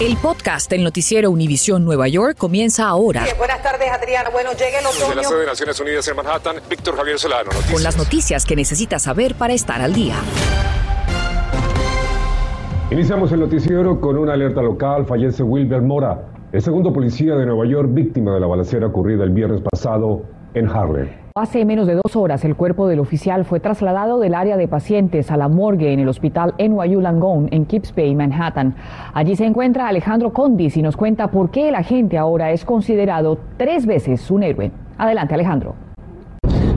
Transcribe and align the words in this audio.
El 0.00 0.16
podcast 0.16 0.68
del 0.68 0.82
noticiero 0.82 1.30
Univisión 1.30 1.84
Nueva 1.84 2.08
York 2.08 2.36
comienza 2.36 2.88
ahora. 2.88 3.24
buenas 3.38 3.62
tardes, 3.62 3.88
Adriana. 3.90 4.30
Bueno, 4.30 4.50
llega 4.52 4.80
el 4.80 4.86
otoño. 4.86 5.06
Desde 5.06 5.14
la 5.14 5.24
sede 5.24 5.40
de 5.40 5.46
Naciones 5.46 5.80
Unidas 5.80 6.08
en 6.08 6.16
Manhattan, 6.16 6.56
Víctor 6.68 6.96
Javier 6.96 7.18
Solano. 7.18 7.44
Noticias. 7.44 7.72
Con 7.72 7.82
las 7.82 7.96
noticias 7.96 8.44
que 8.44 8.56
necesitas 8.56 9.02
saber 9.02 9.36
para 9.36 9.54
estar 9.54 9.80
al 9.80 9.92
día. 9.92 10.16
Iniciamos 12.90 13.30
el 13.32 13.40
noticiero 13.40 14.00
con 14.00 14.18
una 14.18 14.32
alerta 14.32 14.60
local. 14.60 15.06
Fallece 15.06 15.42
Wilber 15.44 15.82
Mora, 15.82 16.26
el 16.52 16.60
segundo 16.60 16.92
policía 16.92 17.36
de 17.36 17.46
Nueva 17.46 17.66
York 17.66 17.88
víctima 17.92 18.34
de 18.34 18.40
la 18.40 18.46
balacera 18.46 18.88
ocurrida 18.88 19.22
el 19.24 19.30
viernes 19.30 19.60
pasado 19.70 20.22
en 20.54 20.68
Harlem. 20.68 21.21
Hace 21.34 21.64
menos 21.64 21.86
de 21.86 21.94
dos 21.94 22.14
horas, 22.14 22.44
el 22.44 22.56
cuerpo 22.56 22.88
del 22.88 23.00
oficial 23.00 23.46
fue 23.46 23.58
trasladado 23.58 24.20
del 24.20 24.34
área 24.34 24.58
de 24.58 24.68
pacientes 24.68 25.30
a 25.30 25.38
la 25.38 25.48
morgue 25.48 25.94
en 25.94 26.00
el 26.00 26.08
hospital 26.10 26.52
NYU 26.58 27.00
Langone 27.00 27.48
en 27.52 27.64
Kips 27.64 27.94
Bay, 27.94 28.14
Manhattan. 28.14 28.74
Allí 29.14 29.34
se 29.34 29.46
encuentra 29.46 29.88
Alejandro 29.88 30.34
Condis 30.34 30.76
y 30.76 30.82
nos 30.82 30.94
cuenta 30.94 31.30
por 31.30 31.50
qué 31.50 31.70
el 31.70 31.74
agente 31.74 32.18
ahora 32.18 32.50
es 32.50 32.66
considerado 32.66 33.38
tres 33.56 33.86
veces 33.86 34.30
un 34.30 34.42
héroe. 34.42 34.72
Adelante, 34.98 35.32
Alejandro. 35.32 35.74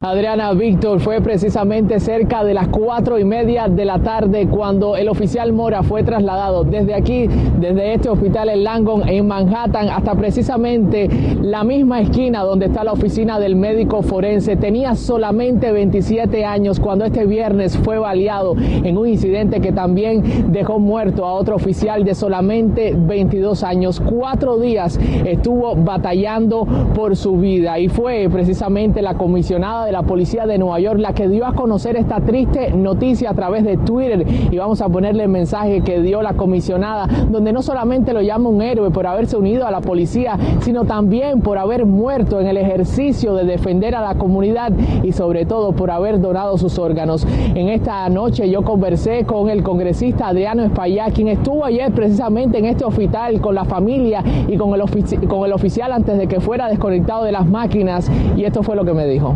Adriana 0.02 0.54
Víctor 0.54 1.00
fue 1.00 1.22
precisamente 1.22 2.00
cerca 2.00 2.44
de 2.44 2.54
las 2.54 2.68
cuatro 2.68 3.18
y 3.18 3.24
media 3.24 3.68
de 3.68 3.86
la 3.86 4.00
tarde 4.00 4.48
cuando 4.48 4.96
el 4.96 5.10
oficial 5.10 5.52
Mora 5.54 5.84
fue 5.84 6.04
trasladado 6.04 6.64
desde 6.64 6.94
aquí, 6.94 7.28
desde 7.60 7.94
este 7.94 8.10
hospital 8.10 8.50
en 8.50 8.64
Langon, 8.64 9.08
en 9.08 9.28
Manhattan, 9.28 9.90
hasta 9.90 10.14
precisamente 10.16 11.10
la 11.42 11.64
misma 11.64 12.02
esquina 12.02 12.44
donde 12.44 12.68
está 12.68 12.84
la 12.84 12.92
oficina 12.92 13.40
del 13.40 13.56
médico 13.56 14.02
forense. 14.04 14.56
Tenía 14.58 14.96
solamente 14.96 15.72
27 15.72 16.46
años 16.46 16.80
cuando 16.80 17.06
este 17.06 17.26
viernes 17.26 17.78
fue 17.78 17.98
baleado 17.98 18.56
en 18.58 18.98
un 18.98 19.08
incidente 19.08 19.60
que 19.60 19.72
también 19.72 20.52
dejó 20.52 20.78
muerto 20.78 21.26
a 21.26 21.34
otro 21.34 21.56
oficial 21.56 22.04
de 22.04 22.14
solamente 22.14 22.94
22 22.96 23.64
años. 23.64 24.00
Cuatro 24.00 24.60
días 24.60 25.00
estuvo 25.26 25.76
batallando 25.76 26.68
por 26.94 27.16
su 27.16 27.38
vida 27.38 27.80
y 27.80 27.88
fue 27.88 28.30
precisamente 28.32 29.02
la 29.02 29.16
comisionada 29.16 29.86
de 29.86 29.95
la 29.96 30.04
policía 30.04 30.46
de 30.46 30.58
Nueva 30.58 30.78
York 30.82 31.00
la 31.00 31.14
que 31.14 31.30
dio 31.30 31.46
a 31.46 31.54
conocer 31.54 31.96
esta 31.96 32.20
triste 32.20 32.72
noticia 32.72 33.30
a 33.30 33.34
través 33.34 33.64
de 33.64 33.78
Twitter. 33.78 34.26
Y 34.52 34.58
vamos 34.58 34.82
a 34.82 34.90
ponerle 34.90 35.24
el 35.24 35.30
mensaje 35.30 35.82
que 35.84 36.02
dio 36.02 36.22
la 36.22 36.34
comisionada 36.34 37.08
donde 37.30 37.54
no 37.54 37.62
solamente 37.62 38.12
lo 38.12 38.22
llama 38.22 38.50
un 38.50 38.62
héroe 38.62 38.92
por 38.92 39.08
haberse 39.08 39.38
unido 39.38 39.66
a 39.66 39.72
la 39.72 39.80
policía 39.80 40.38
sino 40.60 40.84
también 40.84 41.40
por 41.40 41.58
haber 41.58 41.86
muerto 41.86 42.42
en 42.42 42.48
el 42.48 42.58
ejercicio 42.58 43.36
de 43.36 43.46
defender 43.46 43.96
a 43.96 44.02
la 44.02 44.16
comunidad 44.16 44.74
y 45.02 45.14
sobre 45.14 45.46
todo 45.46 45.72
por 45.72 45.92
haber 45.92 46.20
donado 46.20 46.58
sus 46.58 46.78
órganos. 46.78 47.26
En 47.54 47.70
esta 47.70 48.10
noche 48.10 48.50
yo 48.50 48.64
conversé 48.64 49.24
con 49.24 49.50
el 49.50 49.64
congresista 49.64 50.28
Adriano 50.28 50.64
Espaillá 50.64 51.06
quien 51.14 51.30
estuvo 51.30 51.64
ayer 51.64 51.94
precisamente 51.94 52.58
en 52.58 52.66
este 52.66 52.84
hospital 52.84 53.40
con 53.40 53.56
la 53.56 53.64
familia 53.64 54.22
y 54.48 54.58
con 54.58 54.74
el 54.74 54.82
oficial 54.82 55.94
antes 55.94 56.18
de 56.18 56.28
que 56.28 56.42
fuera 56.42 56.68
desconectado 56.68 57.24
de 57.24 57.32
las 57.32 57.48
máquinas. 57.48 58.12
Y 58.36 58.44
esto 58.44 58.62
fue 58.62 58.76
lo 58.76 58.84
que 58.84 58.94
me 58.94 59.08
dijo 59.08 59.34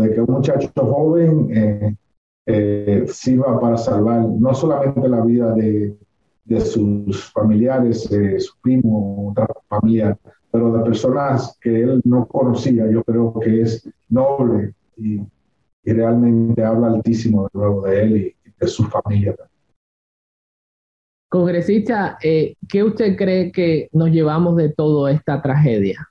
de 0.00 0.14
que 0.14 0.19
un 0.19 0.19
muchacho 0.30 0.70
joven 0.74 1.48
eh, 1.52 1.96
eh, 2.46 3.04
sirva 3.06 3.60
para 3.60 3.76
salvar 3.76 4.22
no 4.22 4.54
solamente 4.54 5.08
la 5.08 5.20
vida 5.20 5.52
de, 5.54 5.96
de 6.44 6.60
sus 6.60 7.30
familiares, 7.32 8.08
su 8.38 8.52
primo, 8.60 9.30
otra 9.30 9.46
familia, 9.68 10.18
pero 10.50 10.72
de 10.72 10.84
personas 10.84 11.56
que 11.60 11.82
él 11.82 12.00
no 12.04 12.26
conocía. 12.26 12.90
Yo 12.90 13.04
creo 13.04 13.38
que 13.38 13.62
es 13.62 13.88
noble 14.08 14.74
y, 14.96 15.20
realmente 15.82 16.62
habla 16.62 16.88
altísimo 16.88 17.44
de 17.44 17.48
luego 17.54 17.82
de 17.82 18.02
él 18.02 18.16
y, 18.16 18.50
de 18.60 18.66
su 18.66 18.84
familia. 18.84 19.34
Congresista, 21.28 22.18
eh, 22.22 22.54
¿qué 22.68 22.84
usted 22.84 23.16
cree 23.16 23.50
que 23.50 23.88
nos 23.92 24.10
llevamos 24.10 24.56
de 24.56 24.68
toda 24.68 25.10
esta 25.10 25.40
tragedia? 25.40 26.08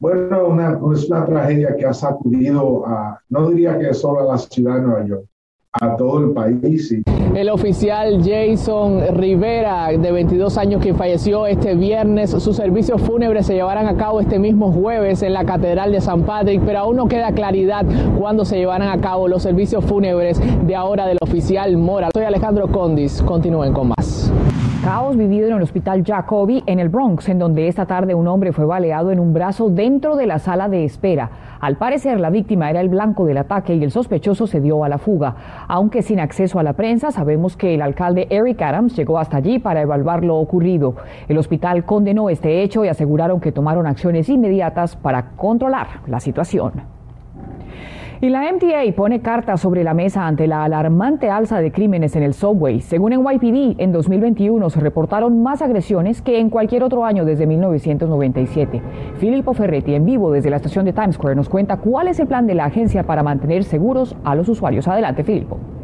Bueno, 0.00 0.46
una, 0.46 0.78
es 0.94 1.10
una 1.10 1.24
tragedia 1.24 1.74
que 1.76 1.84
ha 1.84 1.92
sacudido 1.92 2.86
a, 2.86 3.20
no 3.30 3.50
diría 3.50 3.76
que 3.78 3.92
solo 3.92 4.20
a 4.20 4.32
la 4.32 4.38
ciudad 4.38 4.76
de 4.76 4.82
Nueva 4.82 5.04
York, 5.04 5.24
a 5.72 5.96
todo 5.96 6.20
el 6.20 6.30
país. 6.30 6.94
El 7.34 7.48
oficial 7.50 8.22
Jason 8.24 9.16
Rivera, 9.16 9.88
de 9.88 10.12
22 10.12 10.56
años, 10.56 10.80
que 10.80 10.94
falleció 10.94 11.46
este 11.46 11.74
viernes, 11.74 12.30
sus 12.30 12.54
servicios 12.54 13.02
fúnebres 13.02 13.46
se 13.46 13.54
llevarán 13.54 13.88
a 13.88 13.96
cabo 13.96 14.20
este 14.20 14.38
mismo 14.38 14.70
jueves 14.70 15.22
en 15.22 15.32
la 15.32 15.44
Catedral 15.44 15.90
de 15.90 16.00
San 16.00 16.22
Patrick, 16.22 16.62
pero 16.64 16.78
aún 16.78 16.94
no 16.94 17.08
queda 17.08 17.32
claridad 17.32 17.84
cuándo 18.16 18.44
se 18.44 18.56
llevarán 18.56 18.90
a 18.90 19.00
cabo 19.00 19.26
los 19.26 19.42
servicios 19.42 19.84
fúnebres 19.84 20.40
de 20.64 20.76
ahora 20.76 21.06
del 21.06 21.18
oficial 21.20 21.76
Mora. 21.76 22.10
Soy 22.14 22.24
Alejandro 22.24 22.68
Condis, 22.68 23.20
continúen 23.22 23.72
con 23.72 23.88
más. 23.88 24.32
Caos 24.88 25.18
vivido 25.18 25.48
en 25.48 25.56
el 25.56 25.62
hospital 25.62 26.02
Jacobi 26.02 26.62
en 26.64 26.80
el 26.80 26.88
Bronx, 26.88 27.28
en 27.28 27.38
donde 27.38 27.68
esta 27.68 27.84
tarde 27.84 28.14
un 28.14 28.26
hombre 28.26 28.54
fue 28.54 28.64
baleado 28.64 29.10
en 29.10 29.20
un 29.20 29.34
brazo 29.34 29.68
dentro 29.68 30.16
de 30.16 30.26
la 30.26 30.38
sala 30.38 30.66
de 30.70 30.86
espera. 30.86 31.28
Al 31.60 31.76
parecer, 31.76 32.18
la 32.18 32.30
víctima 32.30 32.70
era 32.70 32.80
el 32.80 32.88
blanco 32.88 33.26
del 33.26 33.36
ataque 33.36 33.74
y 33.74 33.84
el 33.84 33.90
sospechoso 33.90 34.46
se 34.46 34.62
dio 34.62 34.82
a 34.84 34.88
la 34.88 34.96
fuga. 34.96 35.36
Aunque 35.68 36.00
sin 36.00 36.20
acceso 36.20 36.58
a 36.58 36.62
la 36.62 36.72
prensa, 36.72 37.10
sabemos 37.10 37.54
que 37.54 37.74
el 37.74 37.82
alcalde 37.82 38.28
Eric 38.30 38.62
Adams 38.62 38.96
llegó 38.96 39.18
hasta 39.18 39.36
allí 39.36 39.58
para 39.58 39.82
evaluar 39.82 40.24
lo 40.24 40.36
ocurrido. 40.36 40.94
El 41.28 41.36
hospital 41.36 41.84
condenó 41.84 42.30
este 42.30 42.62
hecho 42.62 42.82
y 42.82 42.88
aseguraron 42.88 43.40
que 43.40 43.52
tomaron 43.52 43.86
acciones 43.86 44.30
inmediatas 44.30 44.96
para 44.96 45.32
controlar 45.36 46.00
la 46.06 46.18
situación. 46.18 46.97
Y 48.20 48.30
la 48.30 48.50
MTA 48.52 48.92
pone 48.96 49.20
cartas 49.20 49.60
sobre 49.60 49.84
la 49.84 49.94
mesa 49.94 50.26
ante 50.26 50.48
la 50.48 50.64
alarmante 50.64 51.30
alza 51.30 51.60
de 51.60 51.70
crímenes 51.70 52.16
en 52.16 52.24
el 52.24 52.34
subway. 52.34 52.80
Según 52.80 53.12
NYPD, 53.12 53.80
en 53.80 53.92
2021 53.92 54.70
se 54.70 54.80
reportaron 54.80 55.40
más 55.40 55.62
agresiones 55.62 56.20
que 56.20 56.40
en 56.40 56.50
cualquier 56.50 56.82
otro 56.82 57.04
año 57.04 57.24
desde 57.24 57.46
1997. 57.46 58.82
Filippo 59.18 59.54
Ferretti, 59.54 59.94
en 59.94 60.04
vivo 60.04 60.32
desde 60.32 60.50
la 60.50 60.56
estación 60.56 60.84
de 60.84 60.92
Times 60.92 61.14
Square, 61.14 61.36
nos 61.36 61.48
cuenta 61.48 61.76
cuál 61.76 62.08
es 62.08 62.18
el 62.18 62.26
plan 62.26 62.48
de 62.48 62.54
la 62.54 62.64
agencia 62.64 63.04
para 63.04 63.22
mantener 63.22 63.62
seguros 63.62 64.16
a 64.24 64.34
los 64.34 64.48
usuarios. 64.48 64.88
Adelante, 64.88 65.22
Filippo. 65.22 65.77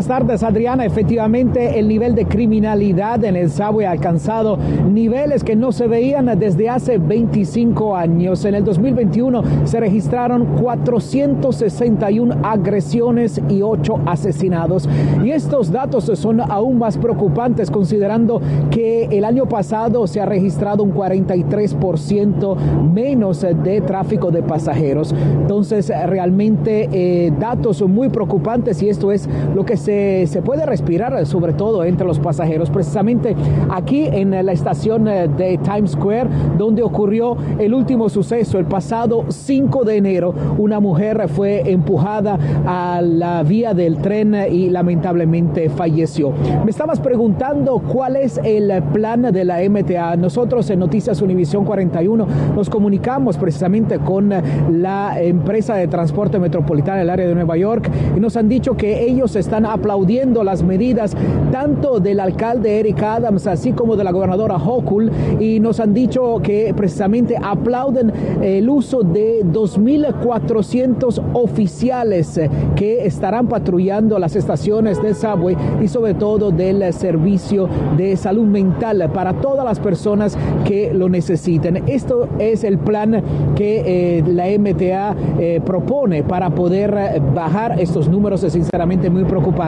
Buenas 0.00 0.18
tardes, 0.20 0.42
Adriana. 0.42 0.86
Efectivamente, 0.86 1.78
el 1.78 1.86
nivel 1.86 2.14
de 2.14 2.24
criminalidad 2.24 3.22
en 3.22 3.36
el 3.36 3.50
subway 3.50 3.84
ha 3.84 3.90
alcanzado 3.90 4.56
niveles 4.90 5.44
que 5.44 5.54
no 5.54 5.72
se 5.72 5.88
veían 5.88 6.38
desde 6.38 6.70
hace 6.70 6.96
25 6.96 7.94
años. 7.94 8.46
En 8.46 8.54
el 8.54 8.64
2021 8.64 9.42
se 9.64 9.78
registraron 9.78 10.56
461 10.62 12.34
agresiones 12.42 13.42
y 13.50 13.60
8 13.60 14.00
asesinados. 14.06 14.88
Y 15.22 15.32
estos 15.32 15.70
datos 15.70 16.10
son 16.18 16.40
aún 16.40 16.78
más 16.78 16.96
preocupantes 16.96 17.70
considerando 17.70 18.40
que 18.70 19.04
el 19.10 19.26
año 19.26 19.46
pasado 19.50 20.06
se 20.06 20.18
ha 20.18 20.24
registrado 20.24 20.82
un 20.82 20.94
43% 20.94 22.56
menos 22.90 23.42
de 23.42 23.82
tráfico 23.82 24.30
de 24.30 24.42
pasajeros. 24.42 25.14
Entonces, 25.42 25.92
realmente 26.06 26.88
eh, 26.90 27.32
datos 27.38 27.82
muy 27.82 28.08
preocupantes 28.08 28.82
y 28.82 28.88
esto 28.88 29.12
es 29.12 29.28
lo 29.54 29.66
que 29.66 29.76
se, 29.76 29.89
se, 30.26 30.42
puede 30.42 30.66
respirar, 30.66 31.26
sobre 31.26 31.52
todo 31.52 31.84
entre 31.84 32.06
los 32.06 32.18
pasajeros. 32.18 32.70
Precisamente 32.70 33.34
aquí 33.70 34.06
en 34.06 34.30
la 34.44 34.52
estación 34.52 35.08
eh, 35.08 35.28
de 35.28 35.58
Times 35.58 35.92
Square, 35.92 36.28
donde 36.58 36.82
ocurrió 36.82 37.36
el 37.58 37.74
último 37.74 38.08
suceso, 38.08 38.58
el 38.58 38.66
pasado 38.66 39.24
5 39.28 39.84
de 39.84 39.96
enero, 39.96 40.34
una 40.58 40.80
mujer 40.80 41.28
fue 41.28 41.70
empujada 41.70 42.38
a 42.66 43.00
la 43.02 43.42
vía 43.42 43.74
del 43.74 43.98
tren 43.98 44.36
y 44.50 44.70
lamentablemente 44.70 45.68
falleció. 45.68 46.32
Me 46.64 46.70
estabas 46.70 47.00
preguntando 47.00 47.80
cuál 47.80 48.16
es 48.16 48.40
el 48.44 48.82
plan 48.92 49.22
de 49.22 49.44
la 49.44 49.58
MTA. 49.68 50.16
Nosotros 50.16 50.68
en 50.70 50.78
Noticias 50.78 51.20
Univisión 51.22 51.64
41 51.64 52.26
nos 52.54 52.70
comunicamos 52.70 53.36
precisamente 53.36 53.98
con 53.98 54.30
la 54.70 55.20
empresa 55.20 55.74
de 55.74 55.88
transporte 55.88 56.38
metropolitano 56.38 56.98
del 56.98 57.10
área 57.10 57.26
de 57.26 57.34
Nueva 57.34 57.56
York 57.56 57.90
y 58.16 58.20
nos 58.20 58.36
han 58.36 58.48
dicho 58.48 58.76
que 58.76 59.04
ellos 59.04 59.36
están 59.36 59.66
aplaudiendo 59.70 60.42
las 60.42 60.62
medidas 60.62 61.16
tanto 61.52 62.00
del 62.00 62.20
alcalde 62.20 62.80
Eric 62.80 63.02
Adams 63.02 63.46
así 63.46 63.72
como 63.72 63.96
de 63.96 64.04
la 64.04 64.10
gobernadora 64.10 64.56
Hochul 64.56 65.10
y 65.38 65.60
nos 65.60 65.78
han 65.80 65.94
dicho 65.94 66.40
que 66.42 66.74
precisamente 66.76 67.36
aplauden 67.40 68.12
el 68.42 68.68
uso 68.68 69.02
de 69.02 69.44
2.400 69.44 71.22
oficiales 71.34 72.40
que 72.74 73.06
estarán 73.06 73.46
patrullando 73.48 74.18
las 74.18 74.34
estaciones 74.34 75.00
de 75.00 75.14
subway 75.14 75.56
y 75.80 75.88
sobre 75.88 76.14
todo 76.14 76.50
del 76.50 76.92
servicio 76.92 77.68
de 77.96 78.16
salud 78.16 78.46
mental 78.46 79.10
para 79.14 79.34
todas 79.34 79.64
las 79.64 79.78
personas 79.78 80.36
que 80.64 80.92
lo 80.92 81.08
necesiten. 81.08 81.84
Esto 81.86 82.28
es 82.38 82.64
el 82.64 82.78
plan 82.78 83.22
que 83.54 84.18
eh, 84.18 84.24
la 84.26 84.46
MTA 84.58 85.14
eh, 85.38 85.60
propone 85.64 86.22
para 86.22 86.50
poder 86.50 86.94
eh, 86.96 87.22
bajar 87.34 87.78
estos 87.80 88.08
números, 88.08 88.42
es 88.42 88.52
sinceramente 88.52 89.10
muy 89.10 89.24
preocupante 89.24 89.59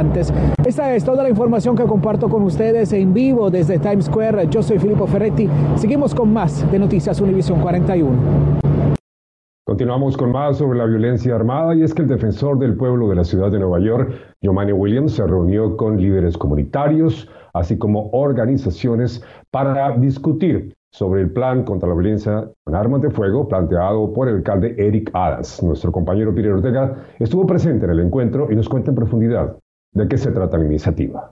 esta 0.65 0.95
es 0.95 1.05
toda 1.05 1.23
la 1.23 1.29
información 1.29 1.77
que 1.77 1.85
comparto 1.85 2.31
con 2.31 2.43
ustedes 2.45 2.95
en 2.95 3.13
vivo 3.13 3.51
desde 3.51 3.79
Times 3.79 4.07
Square. 4.07 4.49
Yo 4.49 4.63
soy 4.63 4.79
Filippo 4.79 5.07
Ferretti. 5.07 5.51
Seguimos 5.77 6.15
con 6.15 6.33
más 6.33 6.71
de 6.73 6.79
Noticias 6.79 7.21
Univisión 7.21 7.61
41. 7.61 8.17
Continuamos 9.67 10.17
con 10.17 10.33
más 10.33 10.57
sobre 10.57 10.79
la 10.79 10.87
violencia 10.87 11.35
armada 11.35 11.75
y 11.75 11.83
es 11.83 11.93
que 11.93 12.03
el 12.03 12.09
defensor 12.09 12.59
del 12.59 12.75
pueblo 12.75 13.09
de 13.11 13.17
la 13.17 13.25
ciudad 13.25 13.51
de 13.51 13.59
Nueva 13.59 13.81
York, 13.81 14.15
Giovanni 14.41 14.73
Williams, 14.73 15.13
se 15.13 15.27
reunió 15.27 15.77
con 15.77 16.01
líderes 16.01 16.39
comunitarios, 16.39 17.29
así 17.53 17.77
como 17.77 18.09
organizaciones, 18.13 19.23
para 19.51 19.95
discutir 19.99 20.73
sobre 20.91 21.21
el 21.21 21.33
plan 21.33 21.65
contra 21.65 21.89
la 21.89 21.95
violencia 21.95 22.49
con 22.65 22.75
armas 22.75 23.03
de 23.03 23.11
fuego 23.11 23.47
planteado 23.47 24.13
por 24.15 24.29
el 24.29 24.37
alcalde 24.37 24.75
Eric 24.79 25.11
Adams. 25.13 25.63
Nuestro 25.63 25.93
compañero 25.93 26.35
Peter 26.35 26.53
Ortega 26.53 26.97
estuvo 27.19 27.47
presente 27.47 27.85
en 27.85 27.93
el 27.93 28.01
encuentro 28.01 28.51
y 28.51 28.57
nos 28.57 28.69
cuenta 28.71 28.91
en 28.91 28.97
profundidad 28.97 29.57
de 29.93 30.09
qué 30.09 30.19
se 30.19 30.31
trata 30.31 30.59
la 30.59 30.65
iniciativa. 30.65 31.31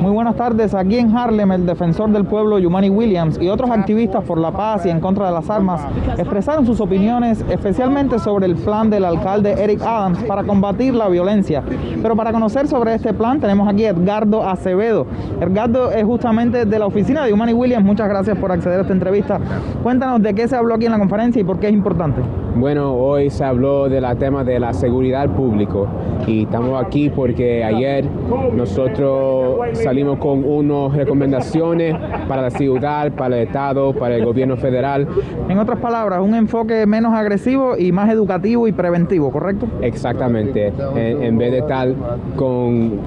Muy 0.00 0.12
buenas 0.12 0.36
tardes. 0.36 0.74
Aquí 0.74 0.96
en 0.96 1.14
Harlem, 1.14 1.50
el 1.50 1.66
defensor 1.66 2.08
del 2.10 2.24
pueblo 2.24 2.58
Yumani 2.60 2.88
Williams 2.88 3.36
y 3.42 3.48
otros 3.48 3.68
activistas 3.68 4.22
por 4.24 4.38
la 4.38 4.52
paz 4.52 4.86
y 4.86 4.90
en 4.90 5.00
contra 5.00 5.26
de 5.26 5.32
las 5.32 5.50
armas 5.50 5.82
expresaron 6.16 6.64
sus 6.64 6.80
opiniones, 6.80 7.44
especialmente 7.50 8.18
sobre 8.20 8.46
el 8.46 8.54
plan 8.54 8.90
del 8.90 9.04
alcalde 9.04 9.52
Eric 9.58 9.82
Adams 9.82 10.22
para 10.22 10.44
combatir 10.44 10.94
la 10.94 11.08
violencia. 11.08 11.64
Pero 12.00 12.14
para 12.14 12.32
conocer 12.32 12.68
sobre 12.68 12.94
este 12.94 13.12
plan 13.12 13.40
tenemos 13.40 13.68
aquí 13.68 13.86
a 13.86 13.90
Edgardo 13.90 14.48
Acevedo. 14.48 15.04
Edgardo 15.40 15.90
es 15.90 16.04
justamente 16.04 16.64
de 16.64 16.78
la 16.78 16.86
oficina 16.86 17.24
de 17.24 17.30
Yumani 17.30 17.52
Williams. 17.52 17.84
Muchas 17.84 18.08
gracias 18.08 18.38
por 18.38 18.52
acceder 18.52 18.78
a 18.78 18.82
esta 18.82 18.94
entrevista. 18.94 19.40
Cuéntanos 19.82 20.22
de 20.22 20.32
qué 20.32 20.46
se 20.46 20.54
habló 20.54 20.76
aquí 20.76 20.86
en 20.86 20.92
la 20.92 20.98
conferencia 20.98 21.42
y 21.42 21.44
por 21.44 21.58
qué 21.58 21.66
es 21.66 21.74
importante. 21.74 22.22
Bueno, 22.58 22.92
hoy 22.92 23.30
se 23.30 23.44
habló 23.44 23.88
del 23.88 24.04
tema 24.18 24.42
de 24.42 24.58
la 24.58 24.72
seguridad 24.72 25.28
pública 25.28 25.78
y 26.28 26.42
estamos 26.42 26.82
aquí 26.84 27.08
porque 27.10 27.64
ayer 27.64 28.04
nosotros 28.54 29.58
salimos 29.72 30.18
con 30.18 30.44
unas 30.44 30.94
recomendaciones 30.94 31.96
para 32.28 32.42
la 32.42 32.50
ciudad, 32.50 33.12
para 33.12 33.40
el 33.40 33.46
Estado, 33.48 33.92
para 33.94 34.16
el 34.16 34.24
gobierno 34.24 34.56
federal. 34.56 35.08
En 35.48 35.58
otras 35.58 35.78
palabras, 35.78 36.20
un 36.20 36.34
enfoque 36.34 36.86
menos 36.86 37.14
agresivo 37.14 37.76
y 37.78 37.92
más 37.92 38.10
educativo 38.10 38.68
y 38.68 38.72
preventivo, 38.72 39.30
¿correcto? 39.30 39.66
Exactamente. 39.80 40.72
En, 40.94 41.38
vez 41.38 41.52
de 41.52 41.58
estar 41.58 41.88
con 42.36 43.00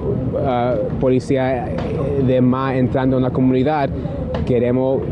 ah, 0.44 0.74
policía 1.00 1.68
de 2.26 2.40
más 2.40 2.74
entrando 2.74 3.18
en 3.18 3.22
la 3.22 3.30
comunidad, 3.30 3.88
queremos 4.46 5.02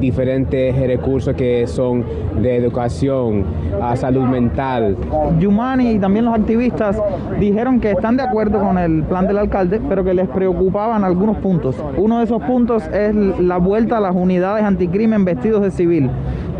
diferentes 0.00 0.76
recursos 0.86 1.34
que 1.34 1.66
son 1.66 2.04
de 2.40 2.56
educación, 2.56 3.44
a 3.80 3.96
salud 3.96 4.24
mental. 4.24 4.96
Yumani 5.38 5.92
y 5.92 5.98
también 5.98 6.24
los 6.24 6.34
activistas 6.34 7.00
dijeron 7.38 7.55
que 7.80 7.90
están 7.90 8.18
de 8.18 8.22
acuerdo 8.22 8.60
con 8.60 8.76
el 8.76 9.02
plan 9.04 9.26
del 9.26 9.38
alcalde, 9.38 9.80
pero 9.88 10.04
que 10.04 10.12
les 10.12 10.28
preocupaban 10.28 11.04
algunos 11.04 11.38
puntos. 11.38 11.74
Uno 11.96 12.18
de 12.18 12.24
esos 12.24 12.42
puntos 12.42 12.86
es 12.88 13.14
la 13.14 13.56
vuelta 13.56 13.96
a 13.96 14.00
las 14.00 14.14
unidades 14.14 14.62
anticrimen 14.62 15.24
vestidos 15.24 15.62
de 15.62 15.70
civil. 15.70 16.10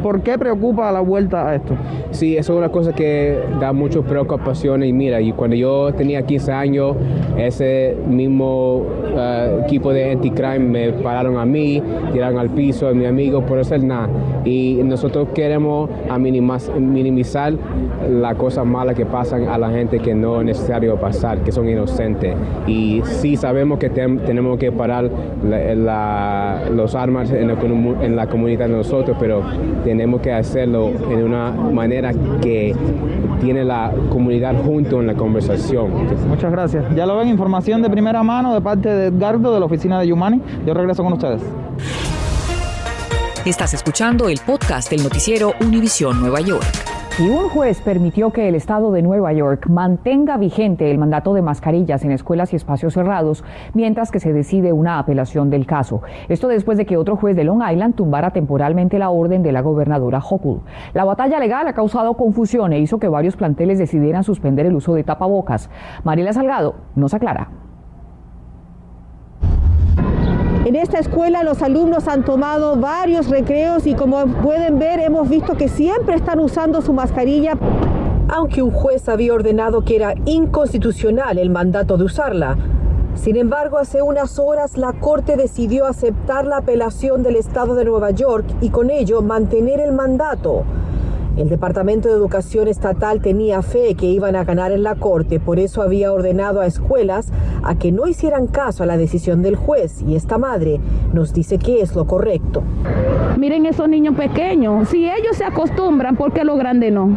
¿Por 0.02 0.22
qué 0.22 0.38
preocupa 0.38 0.90
la 0.92 1.00
vuelta 1.00 1.48
a 1.48 1.54
esto? 1.56 1.74
Sí, 2.10 2.36
eso 2.36 2.52
es 2.52 2.58
una 2.58 2.68
cosa 2.70 2.92
que 2.92 3.38
da 3.60 3.72
muchas 3.72 4.04
preocupaciones 4.04 4.88
y 4.88 4.92
mira, 4.92 5.20
y 5.20 5.32
cuando 5.32 5.56
yo 5.56 5.92
tenía 5.92 6.22
15 6.22 6.52
años, 6.52 6.96
ese 7.36 7.96
mismo 8.08 8.76
uh, 8.76 9.64
equipo 9.64 9.92
de 9.92 10.12
anticrime 10.12 10.58
me 10.58 10.92
pararon 10.92 11.38
a 11.38 11.44
mí, 11.44 11.82
tiraron 12.12 12.38
al 12.38 12.50
piso 12.50 12.88
a 12.88 12.92
mi 12.92 13.06
amigo 13.06 13.44
por 13.44 13.58
hacer 13.58 13.82
nada. 13.82 14.08
Y 14.44 14.80
nosotros 14.84 15.28
queremos 15.34 15.90
minimizar 16.78 17.54
las 18.08 18.34
cosas 18.36 18.64
malas 18.64 18.94
que 18.94 19.04
pasan 19.04 19.48
a 19.48 19.58
la 19.58 19.70
gente 19.70 19.98
que 19.98 20.14
no 20.14 20.40
es 20.40 20.46
necesario 20.46 20.96
pasar, 20.96 21.40
que 21.40 21.52
son 21.52 21.68
inocentes. 21.68 22.34
Y 22.66 23.02
sí 23.04 23.36
sabemos 23.36 23.78
que 23.78 23.90
tenemos 23.90 24.58
que 24.58 24.70
parar 24.70 25.10
los 26.70 26.94
armas 26.94 27.30
en 27.32 27.48
la, 27.48 27.54
en 28.02 28.16
la 28.16 28.26
comunidad 28.28 28.66
de 28.68 28.76
nosotros, 28.76 29.16
pero 29.18 29.42
tenemos 29.86 30.20
que 30.20 30.32
hacerlo 30.32 30.88
en 30.88 31.22
una 31.22 31.52
manera 31.52 32.12
que 32.42 32.74
tiene 33.40 33.64
la 33.64 33.92
comunidad 34.10 34.60
junto 34.64 35.00
en 35.00 35.06
la 35.06 35.14
conversación. 35.14 35.92
Muchas 36.28 36.50
gracias. 36.50 36.84
Ya 36.96 37.06
lo 37.06 37.16
ven, 37.16 37.28
información 37.28 37.82
de 37.82 37.88
primera 37.88 38.24
mano 38.24 38.52
de 38.52 38.60
parte 38.60 38.88
de 38.88 39.06
Edgardo 39.06 39.54
de 39.54 39.60
la 39.60 39.66
oficina 39.66 40.00
de 40.00 40.08
Yumani. 40.08 40.42
Yo 40.66 40.74
regreso 40.74 41.04
con 41.04 41.12
ustedes. 41.12 41.40
Estás 43.44 43.74
escuchando 43.74 44.28
el 44.28 44.40
podcast 44.44 44.90
del 44.90 45.04
noticiero 45.04 45.52
Univisión 45.60 46.18
Nueva 46.20 46.40
York. 46.40 46.95
Y 47.18 47.30
un 47.30 47.48
juez 47.48 47.80
permitió 47.80 48.30
que 48.30 48.46
el 48.46 48.54
estado 48.54 48.92
de 48.92 49.00
Nueva 49.00 49.32
York 49.32 49.70
mantenga 49.70 50.36
vigente 50.36 50.90
el 50.90 50.98
mandato 50.98 51.32
de 51.32 51.40
mascarillas 51.40 52.04
en 52.04 52.12
escuelas 52.12 52.52
y 52.52 52.56
espacios 52.56 52.92
cerrados, 52.92 53.42
mientras 53.72 54.10
que 54.10 54.20
se 54.20 54.34
decide 54.34 54.74
una 54.74 54.98
apelación 54.98 55.48
del 55.48 55.64
caso. 55.64 56.02
Esto 56.28 56.46
después 56.46 56.76
de 56.76 56.84
que 56.84 56.98
otro 56.98 57.16
juez 57.16 57.34
de 57.34 57.44
Long 57.44 57.62
Island 57.66 57.94
tumbara 57.94 58.32
temporalmente 58.32 58.98
la 58.98 59.08
orden 59.08 59.42
de 59.42 59.52
la 59.52 59.62
gobernadora 59.62 60.18
Hochul. 60.18 60.60
La 60.92 61.04
batalla 61.06 61.40
legal 61.40 61.66
ha 61.66 61.72
causado 61.72 62.18
confusión 62.18 62.74
e 62.74 62.80
hizo 62.80 62.98
que 62.98 63.08
varios 63.08 63.34
planteles 63.34 63.78
decidieran 63.78 64.22
suspender 64.22 64.66
el 64.66 64.76
uso 64.76 64.92
de 64.92 65.02
tapabocas. 65.02 65.70
Mariela 66.04 66.34
Salgado 66.34 66.74
nos 66.96 67.14
aclara. 67.14 67.48
En 70.76 70.82
esta 70.82 70.98
escuela 70.98 71.42
los 71.42 71.62
alumnos 71.62 72.06
han 72.06 72.22
tomado 72.22 72.76
varios 72.76 73.30
recreos 73.30 73.86
y 73.86 73.94
como 73.94 74.26
pueden 74.26 74.78
ver 74.78 75.00
hemos 75.00 75.26
visto 75.26 75.54
que 75.54 75.70
siempre 75.70 76.16
están 76.16 76.38
usando 76.38 76.82
su 76.82 76.92
mascarilla. 76.92 77.54
Aunque 78.28 78.60
un 78.60 78.72
juez 78.72 79.08
había 79.08 79.32
ordenado 79.32 79.86
que 79.86 79.96
era 79.96 80.12
inconstitucional 80.26 81.38
el 81.38 81.48
mandato 81.48 81.96
de 81.96 82.04
usarla, 82.04 82.58
sin 83.14 83.36
embargo, 83.36 83.78
hace 83.78 84.02
unas 84.02 84.38
horas 84.38 84.76
la 84.76 84.92
Corte 84.92 85.36
decidió 85.36 85.86
aceptar 85.86 86.44
la 86.44 86.58
apelación 86.58 87.22
del 87.22 87.36
Estado 87.36 87.74
de 87.74 87.86
Nueva 87.86 88.10
York 88.10 88.44
y 88.60 88.68
con 88.68 88.90
ello 88.90 89.22
mantener 89.22 89.80
el 89.80 89.92
mandato. 89.92 90.64
El 91.36 91.50
Departamento 91.50 92.08
de 92.08 92.14
Educación 92.14 92.66
Estatal 92.66 93.20
tenía 93.20 93.60
fe 93.60 93.94
que 93.94 94.06
iban 94.06 94.36
a 94.36 94.44
ganar 94.44 94.72
en 94.72 94.82
la 94.82 94.94
Corte, 94.94 95.38
por 95.38 95.58
eso 95.58 95.82
había 95.82 96.10
ordenado 96.10 96.60
a 96.60 96.66
escuelas 96.66 97.30
a 97.62 97.74
que 97.74 97.92
no 97.92 98.06
hicieran 98.06 98.46
caso 98.46 98.82
a 98.82 98.86
la 98.86 98.96
decisión 98.96 99.42
del 99.42 99.54
juez 99.54 100.00
y 100.00 100.16
esta 100.16 100.38
madre 100.38 100.80
nos 101.12 101.34
dice 101.34 101.58
que 101.58 101.82
es 101.82 101.94
lo 101.94 102.06
correcto. 102.06 102.62
Miren 103.36 103.66
esos 103.66 103.86
niños 103.86 104.16
pequeños, 104.16 104.88
si 104.88 105.04
ellos 105.04 105.36
se 105.36 105.44
acostumbran, 105.44 106.16
¿por 106.16 106.32
qué 106.32 106.42
los 106.42 106.58
grandes 106.58 106.90
no? 106.90 107.10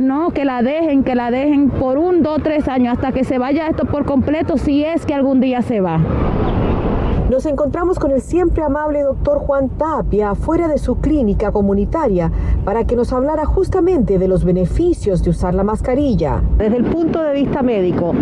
No, 0.00 0.30
que 0.32 0.44
la 0.44 0.62
dejen, 0.62 1.04
que 1.04 1.14
la 1.14 1.30
dejen 1.30 1.70
por 1.70 1.98
un, 1.98 2.24
dos, 2.24 2.42
tres 2.42 2.66
años 2.66 2.94
hasta 2.94 3.12
que 3.12 3.22
se 3.22 3.38
vaya 3.38 3.68
esto 3.68 3.84
por 3.84 4.04
completo, 4.04 4.58
si 4.58 4.84
es 4.84 5.06
que 5.06 5.14
algún 5.14 5.40
día 5.40 5.62
se 5.62 5.80
va. 5.80 6.00
Nos 7.32 7.46
encontramos 7.46 7.98
con 7.98 8.10
el 8.10 8.20
siempre 8.20 8.62
amable 8.62 9.00
doctor 9.00 9.38
Juan 9.38 9.70
Tapia 9.70 10.34
fuera 10.34 10.68
de 10.68 10.76
su 10.76 10.96
clínica 10.96 11.50
comunitaria 11.50 12.30
para 12.62 12.84
que 12.84 12.94
nos 12.94 13.10
hablara 13.10 13.46
justamente 13.46 14.18
de 14.18 14.28
los 14.28 14.44
beneficios 14.44 15.22
de 15.22 15.30
usar 15.30 15.54
la 15.54 15.64
mascarilla. 15.64 16.42
Desde 16.58 16.76
el 16.76 16.84
punto 16.84 17.22
de 17.22 17.32
vista 17.32 17.62
médico, 17.62 18.12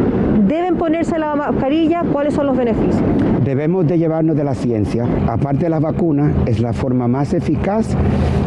¿deben 0.47 0.77
ponerse 0.77 1.19
la 1.19 1.35
mascarilla? 1.35 2.05
¿Cuáles 2.13 2.35
son 2.35 2.47
los 2.47 2.57
beneficios? 2.57 3.03
Debemos 3.45 3.85
de 3.89 3.99
llevarnos 3.99 4.37
de 4.37 4.45
la 4.45 4.55
ciencia. 4.55 5.09
Aparte 5.27 5.65
de 5.65 5.71
las 5.71 5.83
vacunas, 5.83 6.33
es 6.47 6.61
la 6.61 6.73
forma 6.73 7.09
más 7.09 7.35
eficaz 7.35 7.97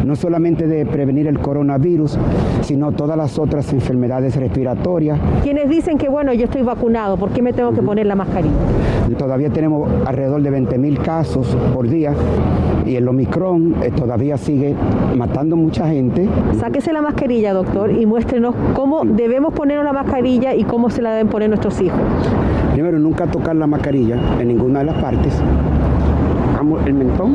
no 0.04 0.16
solamente 0.16 0.66
de 0.66 0.84
prevenir 0.86 1.26
el 1.26 1.38
coronavirus, 1.38 2.18
sino 2.62 2.92
todas 2.92 3.16
las 3.16 3.38
otras 3.38 3.72
enfermedades 3.72 4.36
respiratorias. 4.36 5.18
Quienes 5.42 5.68
dicen 5.68 5.98
que, 5.98 6.08
bueno, 6.08 6.32
yo 6.32 6.44
estoy 6.44 6.62
vacunado, 6.62 7.16
¿por 7.16 7.30
qué 7.30 7.42
me 7.42 7.52
tengo 7.52 7.72
que 7.72 7.82
poner 7.82 8.06
la 8.06 8.14
mascarilla? 8.14 8.54
Todavía 9.18 9.50
tenemos 9.50 9.90
alrededor 10.06 10.42
de 10.42 10.50
20 10.54 10.78
mil 10.78 11.00
casos 11.00 11.48
por 11.74 11.88
día 11.88 12.14
y 12.86 12.94
el 12.94 13.08
Omicron 13.08 13.74
eh, 13.82 13.90
todavía 13.90 14.36
sigue 14.36 14.76
matando 15.16 15.56
mucha 15.56 15.88
gente. 15.88 16.28
Sáquese 16.60 16.92
la 16.92 17.02
mascarilla, 17.02 17.52
doctor, 17.52 17.90
y 17.90 18.06
muéstrenos 18.06 18.54
cómo 18.72 19.04
debemos 19.04 19.52
ponernos 19.52 19.84
la 19.84 19.92
mascarilla 19.92 20.54
y 20.54 20.62
cómo 20.62 20.90
se 20.90 21.02
la 21.02 21.10
deben 21.10 21.26
poner 21.26 21.48
nuestros 21.48 21.80
hijos. 21.80 21.98
Primero, 22.72 23.00
nunca 23.00 23.26
tocar 23.26 23.56
la 23.56 23.66
mascarilla 23.66 24.16
en 24.38 24.46
ninguna 24.46 24.78
de 24.78 24.84
las 24.84 25.02
partes. 25.02 25.42
El 26.86 26.94
mentón, 26.94 27.34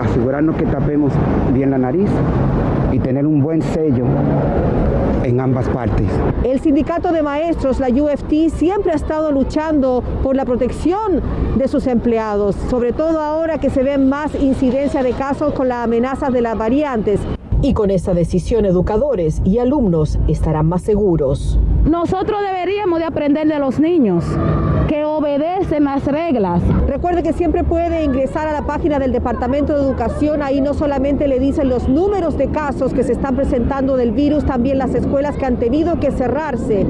asegurarnos 0.00 0.56
que 0.56 0.64
tapemos 0.64 1.12
bien 1.52 1.70
la 1.70 1.78
nariz 1.78 2.08
y 2.92 2.98
tener 2.98 3.26
un 3.26 3.42
buen 3.42 3.60
sello 3.60 4.06
en 5.24 5.40
ambas 5.40 5.68
partes. 5.68 6.06
El 6.44 6.60
sindicato 6.60 7.12
de 7.12 7.22
maestros, 7.22 7.80
la 7.80 7.88
UFT, 7.88 8.50
siempre 8.54 8.92
ha 8.92 8.96
estado 8.96 9.32
luchando 9.32 10.02
por 10.22 10.36
la 10.36 10.44
protección 10.44 11.20
de 11.56 11.68
sus 11.68 11.86
empleados, 11.86 12.56
sobre 12.70 12.92
todo 12.92 13.20
ahora 13.20 13.58
que 13.58 13.70
se 13.70 13.82
ven 13.82 14.08
más 14.08 14.34
incidencia 14.34 15.02
de 15.02 15.12
casos 15.12 15.52
con 15.54 15.68
las 15.68 15.84
amenazas 15.84 16.32
de 16.32 16.42
las 16.42 16.56
variantes. 16.56 17.20
Y 17.60 17.74
con 17.74 17.90
esta 17.90 18.12
decisión 18.12 18.64
educadores 18.64 19.40
y 19.44 19.58
alumnos 19.58 20.18
estarán 20.26 20.66
más 20.66 20.82
seguros. 20.82 21.58
Nosotros 21.84 22.40
deberíamos 22.42 22.98
de 22.98 23.04
aprender 23.04 23.46
de 23.46 23.60
los 23.60 23.78
niños 23.78 24.24
que 24.92 25.06
obedecen 25.06 25.84
las 25.84 26.04
reglas. 26.04 26.60
Recuerde 26.86 27.22
que 27.22 27.32
siempre 27.32 27.64
puede 27.64 28.04
ingresar 28.04 28.46
a 28.46 28.52
la 28.52 28.66
página 28.66 28.98
del 28.98 29.10
Departamento 29.10 29.74
de 29.74 29.80
Educación. 29.80 30.42
Ahí 30.42 30.60
no 30.60 30.74
solamente 30.74 31.28
le 31.28 31.38
dicen 31.38 31.70
los 31.70 31.88
números 31.88 32.36
de 32.36 32.50
casos 32.50 32.92
que 32.92 33.02
se 33.02 33.12
están 33.12 33.34
presentando 33.34 33.96
del 33.96 34.12
virus, 34.12 34.44
también 34.44 34.76
las 34.76 34.94
escuelas 34.94 35.38
que 35.38 35.46
han 35.46 35.56
tenido 35.56 35.98
que 35.98 36.10
cerrarse 36.10 36.84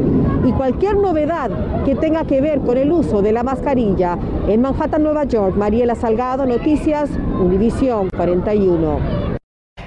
y 0.44 0.50
cualquier 0.50 0.97
novedad 0.97 1.52
que 1.85 1.94
tenga 1.94 2.25
que 2.25 2.40
ver 2.40 2.59
con 2.62 2.76
el 2.76 2.90
uso 2.90 3.23
de 3.23 3.30
la 3.30 3.44
mascarilla. 3.44 4.18
En 4.49 4.62
Manhattan, 4.62 5.04
Nueva 5.04 5.23
York, 5.23 5.54
Mariela 5.56 5.94
Salgado, 5.94 6.44
Noticias, 6.44 7.09
Univisión 7.40 8.09
41. 8.16 9.22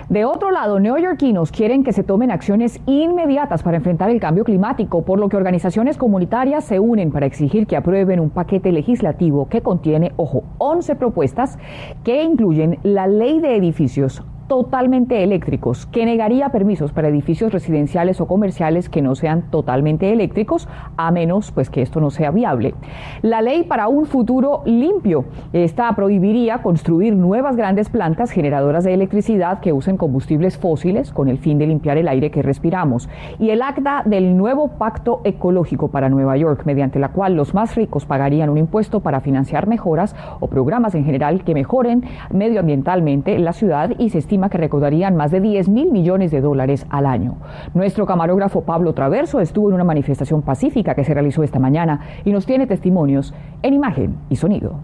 De 0.09 0.23
otro 0.23 0.51
lado, 0.51 0.79
neoyorquinos 0.79 1.51
quieren 1.51 1.83
que 1.83 1.91
se 1.91 2.03
tomen 2.03 2.29
acciones 2.29 2.79
inmediatas 2.85 3.63
para 3.63 3.77
enfrentar 3.77 4.11
el 4.11 4.19
cambio 4.19 4.43
climático, 4.43 5.03
por 5.03 5.19
lo 5.19 5.29
que 5.29 5.37
organizaciones 5.37 5.97
comunitarias 5.97 6.63
se 6.63 6.79
unen 6.79 7.11
para 7.11 7.25
exigir 7.25 7.65
que 7.65 7.75
aprueben 7.75 8.19
un 8.19 8.29
paquete 8.29 8.71
legislativo 8.71 9.49
que 9.49 9.61
contiene, 9.61 10.11
ojo, 10.17 10.43
11 10.59 10.95
propuestas 10.95 11.57
que 12.03 12.23
incluyen 12.23 12.77
la 12.83 13.07
ley 13.07 13.39
de 13.39 13.55
edificios 13.55 14.23
totalmente 14.47 15.23
eléctricos, 15.23 15.85
que 15.87 16.05
negaría 16.05 16.49
permisos 16.49 16.91
para 16.91 17.07
edificios 17.07 17.51
residenciales 17.51 18.21
o 18.21 18.27
comerciales 18.27 18.89
que 18.89 19.01
no 19.01 19.15
sean 19.15 19.49
totalmente 19.49 20.11
eléctricos, 20.11 20.67
a 20.97 21.11
menos 21.11 21.51
pues 21.51 21.69
que 21.69 21.81
esto 21.81 21.99
no 21.99 22.11
sea 22.11 22.31
viable. 22.31 22.75
La 23.21 23.41
ley 23.41 23.63
para 23.63 23.87
un 23.87 24.05
futuro 24.05 24.61
limpio, 24.65 25.25
esta 25.53 25.91
prohibiría 25.95 26.59
construir 26.59 27.15
nuevas 27.15 27.55
grandes 27.55 27.89
plantas 27.89 28.31
generadoras 28.31 28.83
de 28.83 28.93
electricidad 28.93 29.59
que 29.59 29.73
usen 29.73 29.97
combustibles 29.97 30.57
fósiles 30.57 31.11
con 31.11 31.27
el 31.27 31.37
fin 31.37 31.57
de 31.57 31.67
limpiar 31.67 31.97
el 31.97 32.07
aire 32.07 32.29
que 32.31 32.41
respiramos. 32.41 33.09
Y 33.39 33.49
el 33.49 33.61
acta 33.61 34.03
del 34.05 34.37
nuevo 34.37 34.69
pacto 34.77 35.21
ecológico 35.23 35.87
para 35.87 36.09
Nueva 36.09 36.37
York, 36.37 36.63
mediante 36.65 36.99
la 36.99 37.09
cual 37.09 37.35
los 37.35 37.53
más 37.53 37.75
ricos 37.75 38.05
pagarían 38.05 38.49
un 38.49 38.57
impuesto 38.57 38.99
para 38.99 39.21
financiar 39.21 39.67
mejoras 39.67 40.15
o 40.39 40.47
programas 40.47 40.93
en 40.95 41.05
general 41.05 41.43
que 41.43 41.53
mejoren 41.53 42.03
medioambientalmente 42.31 43.39
la 43.39 43.53
ciudad 43.53 43.91
y 43.97 44.09
se 44.09 44.19
estima 44.19 44.34
que 44.35 44.57
recaudarían 44.57 45.15
más 45.15 45.31
de 45.31 45.39
10 45.39 45.69
mil 45.69 45.91
millones 45.91 46.29
de 46.31 46.41
dólares 46.41 46.85
al 46.89 47.05
año. 47.05 47.37
Nuestro 47.73 48.05
camarógrafo 48.05 48.61
Pablo 48.61 48.93
Traverso 48.93 49.39
estuvo 49.39 49.69
en 49.69 49.75
una 49.75 49.83
manifestación 49.83 50.41
pacífica 50.41 50.93
que 50.93 51.03
se 51.03 51.13
realizó 51.13 51.41
esta 51.43 51.59
mañana 51.59 52.01
y 52.25 52.31
nos 52.31 52.45
tiene 52.45 52.67
testimonios 52.67 53.33
en 53.63 53.73
imagen 53.73 54.17
y 54.29 54.35
sonido. 54.35 54.75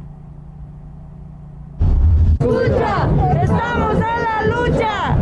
Escucha, 2.39 3.09
estamos 3.41 3.95
en 3.95 3.99
la 3.99 4.37
lucha. 4.47 5.17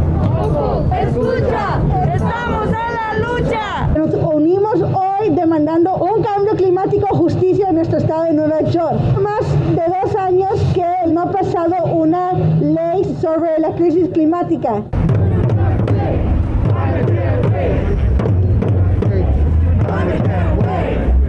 Escucha, 1.01 2.08
Nos 3.95 4.13
unimos 4.13 4.81
hoy 4.81 5.29
demandando 5.31 5.95
un 5.95 6.23
cambio 6.23 6.55
climático, 6.55 7.07
justicia 7.07 7.69
en 7.69 7.75
nuestro 7.75 7.97
estado 7.97 8.23
de 8.23 8.33
Nueva 8.33 8.61
York. 8.61 8.97
Más 9.21 9.41
de 9.75 9.81
dos 10.01 10.15
años 10.15 10.51
que 10.73 10.85
no 11.11 11.21
ha 11.21 11.31
pasado 11.31 11.85
una 11.93 12.33
ley 12.33 13.03
sobre 13.21 13.59
la 13.59 13.71
crisis 13.75 14.07
climática. 14.09 14.83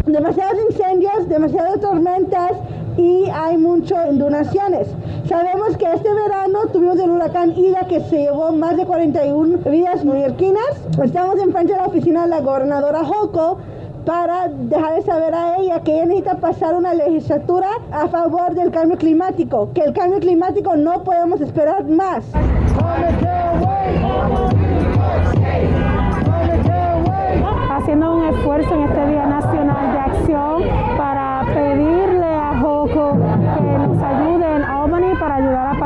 Demasiados 0.07 0.59
incendios, 0.71 1.29
demasiadas 1.29 1.81
tormentas 1.81 2.53
y 3.01 3.31
hay 3.33 3.57
muchas 3.57 4.19
donaciones. 4.19 4.89
Sabemos 5.27 5.77
que 5.79 5.87
este 5.91 6.13
verano 6.13 6.59
tuvimos 6.73 6.99
el 6.99 7.11
huracán 7.11 7.57
Ida 7.57 7.87
que 7.89 8.01
se 8.01 8.19
llevó 8.19 8.53
más 8.53 8.77
de 8.77 8.85
41 8.85 9.59
vidas 9.71 10.05
neoyorquinas. 10.05 10.87
Estamos 11.03 11.41
enfrente 11.41 11.73
de 11.73 11.79
la 11.79 11.87
oficina 11.87 12.25
de 12.25 12.29
la 12.29 12.41
gobernadora 12.41 13.03
Joco 13.05 13.59
para 14.05 14.49
dejar 14.49 14.97
de 14.97 15.03
saber 15.03 15.35
a 15.35 15.57
ella 15.57 15.81
que 15.81 15.95
ella 15.95 16.07
necesita 16.07 16.37
pasar 16.37 16.75
una 16.75 16.93
legislatura 16.93 17.69
a 17.91 18.09
favor 18.09 18.55
del 18.55 18.71
cambio 18.71 18.99
climático, 18.99 19.71
que 19.75 19.83
el 19.83 19.93
cambio 19.93 20.21
climático 20.21 20.77
no 20.77 21.03
podemos 21.03 21.41
esperar 21.41 21.85
más. 21.85 22.25
Haciendo 27.71 28.15
un 28.15 28.25
esfuerzo 28.35 28.75
en 28.75 28.83
este 28.83 29.07
Día 29.07 29.27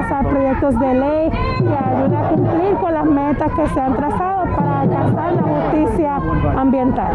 pasar 0.04 0.28
proyectos 0.28 0.78
de 0.78 0.94
ley 0.94 1.30
que 1.30 1.75
ayuden 1.75 2.14
a 2.14 2.28
cumplir 2.28 2.75
con 2.80 2.94
las 2.94 3.06
metas 3.06 3.52
que 3.52 3.66
se 3.68 3.80
han 3.80 3.96
trazado 3.96 4.44
para 4.56 4.80
alcanzar 4.82 5.32
la 5.32 5.42
justicia 5.42 6.16
ambiental. 6.56 7.14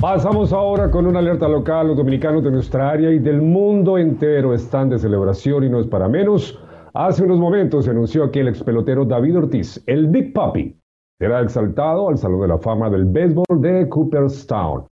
Pasamos 0.00 0.50
ahora 0.54 0.90
con 0.90 1.06
una 1.06 1.18
alerta 1.18 1.46
local. 1.46 1.88
Los 1.88 1.98
dominicanos 1.98 2.42
de 2.42 2.50
nuestra 2.50 2.88
área 2.88 3.10
y 3.10 3.18
del 3.18 3.42
mundo 3.42 3.98
entero 3.98 4.54
están 4.54 4.88
de 4.88 4.98
celebración 4.98 5.64
y 5.64 5.68
no 5.68 5.78
es 5.78 5.86
para 5.86 6.08
menos. 6.08 6.58
Hace 6.94 7.22
unos 7.22 7.38
momentos 7.38 7.84
se 7.84 7.90
anunció 7.90 8.30
que 8.30 8.40
el 8.40 8.48
ex 8.48 8.62
pelotero 8.64 9.04
David 9.04 9.36
Ortiz, 9.36 9.82
el 9.86 10.06
Big 10.06 10.32
Papi, 10.32 10.79
será 11.20 11.42
exaltado 11.42 12.08
al 12.08 12.16
Salón 12.16 12.40
de 12.40 12.48
la 12.48 12.58
Fama 12.58 12.88
del 12.88 13.04
Béisbol 13.04 13.60
de 13.60 13.86
Cooperstown. 13.90 14.86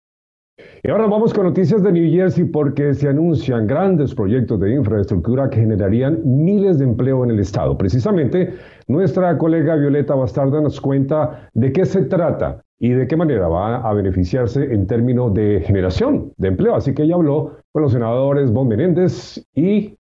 Y 0.83 0.89
ahora 0.89 1.07
vamos 1.07 1.33
con 1.33 1.45
noticias 1.45 1.81
de 1.81 1.91
New 1.91 2.11
Jersey 2.11 2.43
porque 2.43 2.93
se 2.93 3.07
anuncian 3.07 3.65
grandes 3.65 4.13
proyectos 4.13 4.59
de 4.59 4.73
infraestructura 4.73 5.49
que 5.49 5.61
generarían 5.61 6.19
miles 6.25 6.79
de 6.79 6.85
empleo 6.85 7.23
en 7.23 7.31
el 7.31 7.39
estado. 7.39 7.77
Precisamente, 7.77 8.55
nuestra 8.87 9.37
colega 9.37 9.75
Violeta 9.75 10.15
Bastarda 10.15 10.59
nos 10.59 10.81
cuenta 10.81 11.49
de 11.53 11.71
qué 11.71 11.85
se 11.85 12.01
trata 12.03 12.61
y 12.77 12.89
de 12.89 13.07
qué 13.07 13.15
manera 13.15 13.47
va 13.47 13.77
a 13.77 13.93
beneficiarse 13.93 14.73
en 14.73 14.85
términos 14.85 15.33
de 15.33 15.61
generación 15.65 16.33
de 16.37 16.49
empleo. 16.49 16.75
Así 16.75 16.93
que 16.93 17.03
ella 17.03 17.15
habló 17.15 17.57
con 17.71 17.83
los 17.83 17.93
senadores 17.93 18.51
Bon 18.51 18.67
Menéndez 18.67 19.47
y 19.55 19.95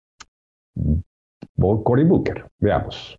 Cory 1.59 2.05
Booker. 2.05 2.45
Veamos. 2.61 3.19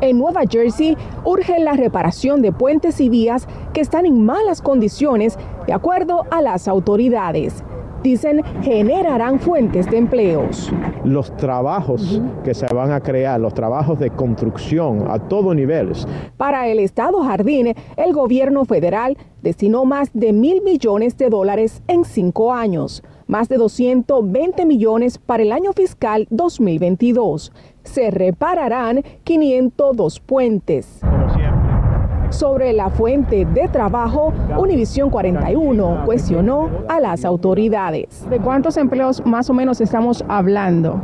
En 0.00 0.18
Nueva 0.18 0.42
Jersey 0.48 0.96
urge 1.24 1.58
la 1.60 1.74
reparación 1.74 2.40
de 2.40 2.52
puentes 2.52 3.00
y 3.00 3.08
vías 3.08 3.46
que 3.74 3.80
están 3.80 4.06
en 4.06 4.24
malas 4.24 4.62
condiciones 4.62 5.38
de 5.66 5.72
acuerdo 5.72 6.24
a 6.30 6.40
las 6.40 6.68
autoridades 6.68 7.62
dicen 8.02 8.42
generarán 8.62 9.38
fuentes 9.38 9.90
de 9.90 9.98
empleos. 9.98 10.72
Los 11.04 11.36
trabajos 11.36 12.20
que 12.44 12.54
se 12.54 12.66
van 12.72 12.92
a 12.92 13.00
crear, 13.00 13.40
los 13.40 13.54
trabajos 13.54 13.98
de 13.98 14.10
construcción 14.10 15.04
a 15.10 15.18
todo 15.18 15.54
nivel. 15.54 15.92
Para 16.36 16.68
el 16.68 16.78
Estado 16.78 17.22
Jardín, 17.22 17.74
el 17.96 18.12
gobierno 18.12 18.64
federal 18.64 19.16
destinó 19.42 19.84
más 19.84 20.10
de 20.12 20.32
mil 20.32 20.62
millones 20.62 21.16
de 21.16 21.30
dólares 21.30 21.82
en 21.88 22.04
cinco 22.04 22.52
años, 22.52 23.02
más 23.30 23.48
de 23.48 23.56
220 23.56 24.66
millones 24.66 25.18
para 25.18 25.44
el 25.44 25.52
año 25.52 25.72
fiscal 25.72 26.26
2022. 26.30 27.52
Se 27.84 28.10
repararán 28.10 29.02
502 29.24 30.20
puentes. 30.20 31.00
Sobre 32.30 32.72
la 32.72 32.90
fuente 32.90 33.44
de 33.44 33.68
trabajo, 33.68 34.32
Univisión 34.58 35.10
41 35.10 36.02
cuestionó 36.04 36.70
a 36.88 37.00
las 37.00 37.24
autoridades. 37.24 38.28
¿De 38.28 38.38
cuántos 38.38 38.76
empleos 38.76 39.24
más 39.24 39.48
o 39.48 39.54
menos 39.54 39.80
estamos 39.80 40.24
hablando? 40.28 41.00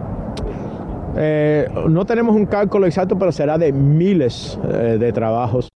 Eh, 1.16 1.68
no 1.88 2.04
tenemos 2.04 2.36
un 2.36 2.46
cálculo 2.46 2.86
exacto, 2.86 3.18
pero 3.18 3.32
será 3.32 3.56
de 3.56 3.72
miles 3.72 4.58
eh, 4.68 4.98
de 4.98 5.12
trabajos. 5.12 5.68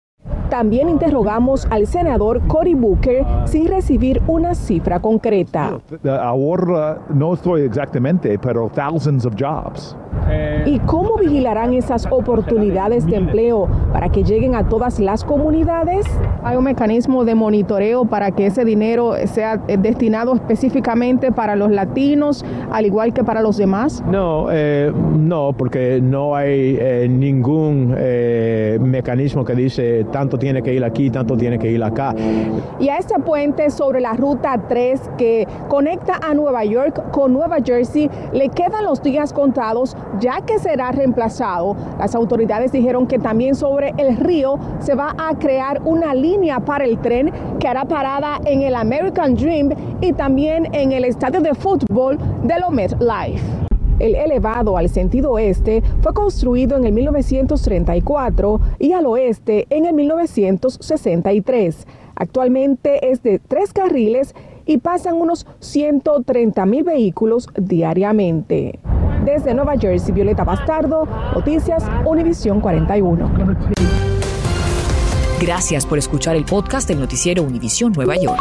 También 0.48 0.88
interrogamos 0.88 1.66
al 1.70 1.86
senador 1.86 2.40
Cory 2.46 2.74
Booker 2.74 3.24
sin 3.44 3.68
recibir 3.68 4.22
una 4.26 4.54
cifra 4.54 5.00
concreta. 5.00 5.78
Ahora 6.20 6.98
no 7.10 7.34
estoy 7.34 7.62
exactamente, 7.62 8.38
pero 8.38 8.70
thousands 8.74 9.26
of 9.26 9.34
jobs. 9.38 9.96
¿Y 10.66 10.78
cómo 10.80 11.16
vigilarán 11.16 11.72
esas 11.72 12.06
oportunidades 12.10 13.06
de 13.06 13.16
empleo 13.16 13.68
para 13.92 14.10
que 14.10 14.24
lleguen 14.24 14.54
a 14.54 14.68
todas 14.68 15.00
las 15.00 15.24
comunidades? 15.24 16.06
¿Hay 16.42 16.56
un 16.56 16.64
mecanismo 16.64 17.24
de 17.24 17.34
monitoreo 17.34 18.04
para 18.04 18.30
que 18.32 18.46
ese 18.46 18.64
dinero 18.64 19.14
sea 19.26 19.62
eh, 19.68 19.76
destinado 19.78 20.34
específicamente 20.34 21.32
para 21.32 21.56
los 21.56 21.70
latinos, 21.70 22.44
al 22.70 22.84
igual 22.84 23.12
que 23.12 23.24
para 23.24 23.40
los 23.40 23.56
demás? 23.56 24.02
No, 24.10 24.48
eh, 24.50 24.92
no, 25.16 25.54
porque 25.56 26.00
no 26.02 26.36
hay 26.36 26.76
eh, 26.78 27.06
ningún 27.08 27.94
mecanismo 28.80 29.44
que 29.44 29.54
dice 29.54 30.04
tanto 30.12 30.37
tiene 30.38 30.62
que 30.62 30.72
ir 30.72 30.84
aquí, 30.84 31.10
tanto 31.10 31.36
tiene 31.36 31.58
que 31.58 31.70
ir 31.70 31.82
acá. 31.82 32.14
Y 32.78 32.88
a 32.88 32.96
este 32.96 33.18
puente 33.18 33.70
sobre 33.70 34.00
la 34.00 34.14
ruta 34.14 34.60
3 34.68 35.10
que 35.18 35.46
conecta 35.68 36.18
a 36.22 36.34
Nueva 36.34 36.64
York 36.64 37.10
con 37.10 37.32
Nueva 37.32 37.58
Jersey 37.64 38.10
le 38.32 38.48
quedan 38.48 38.84
los 38.84 39.02
días 39.02 39.32
contados 39.32 39.96
ya 40.20 40.40
que 40.40 40.58
será 40.58 40.92
reemplazado. 40.92 41.76
Las 41.98 42.14
autoridades 42.14 42.72
dijeron 42.72 43.06
que 43.06 43.18
también 43.18 43.54
sobre 43.54 43.92
el 43.98 44.16
río 44.16 44.58
se 44.78 44.94
va 44.94 45.14
a 45.18 45.36
crear 45.38 45.80
una 45.84 46.14
línea 46.14 46.60
para 46.60 46.84
el 46.84 46.98
tren 46.98 47.32
que 47.58 47.68
hará 47.68 47.84
parada 47.84 48.40
en 48.44 48.62
el 48.62 48.74
American 48.74 49.34
Dream 49.34 49.70
y 50.00 50.12
también 50.12 50.68
en 50.72 50.92
el 50.92 51.04
estadio 51.04 51.40
de 51.40 51.54
fútbol 51.54 52.18
de 52.44 52.54
lo 52.60 52.68
Life. 52.78 53.67
El 53.98 54.14
elevado 54.14 54.76
al 54.76 54.88
sentido 54.88 55.32
oeste 55.32 55.82
fue 56.02 56.14
construido 56.14 56.76
en 56.76 56.84
el 56.84 56.92
1934 56.92 58.60
y 58.78 58.92
al 58.92 59.06
oeste 59.06 59.66
en 59.70 59.86
el 59.86 59.94
1963. 59.94 61.86
Actualmente 62.14 63.10
es 63.10 63.22
de 63.22 63.38
tres 63.38 63.72
carriles 63.72 64.34
y 64.66 64.78
pasan 64.78 65.14
unos 65.14 65.46
130 65.60 66.66
mil 66.66 66.84
vehículos 66.84 67.48
diariamente. 67.56 68.78
Desde 69.24 69.54
Nueva 69.54 69.76
Jersey, 69.76 70.12
Violeta 70.12 70.44
Bastardo, 70.44 71.06
Noticias 71.34 71.84
Univisión 72.04 72.60
41. 72.60 73.30
Gracias 75.40 75.86
por 75.86 75.98
escuchar 75.98 76.36
el 76.36 76.44
podcast 76.44 76.88
del 76.88 77.00
noticiero 77.00 77.42
Univisión 77.42 77.92
Nueva 77.92 78.16
York. 78.16 78.40